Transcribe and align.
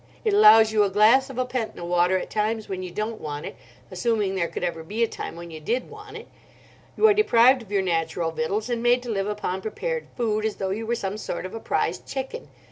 It 0.25 0.33
allows 0.33 0.71
you 0.73 0.81
a 0.83 0.89
glass 0.89 1.29
of 1.29 1.37
Apenta 1.37 1.85
water 1.85 2.17
at 2.17 2.31
times 2.31 2.67
when 2.67 2.81
you 2.81 2.89
don't 2.89 3.21
want 3.21 3.45
it, 3.45 3.55
assuming 3.91 4.33
there 4.33 4.47
could 4.47 4.63
ever 4.63 4.81
be 4.81 5.03
a 5.03 5.07
time 5.07 5.35
when 5.35 5.51
you 5.51 5.59
did 5.59 5.91
want 5.91 6.17
it. 6.17 6.27
You 6.97 7.07
are 7.07 7.13
deprived 7.13 7.61
of 7.61 7.71
your 7.71 7.83
natural 7.83 8.31
victuals, 8.31 8.67
and 8.67 8.81
made 8.81 9.03
to 9.03 9.11
live 9.11 9.27
upon 9.27 9.61
prepared 9.61 10.07
food, 10.17 10.43
as 10.43 10.55
though 10.55 10.71
you 10.71 10.87
were 10.87 10.95
some 10.95 11.17
sort 11.19 11.45
of 11.45 11.53
a 11.53 11.59
prize 11.59 11.99
chicken. 11.99 12.47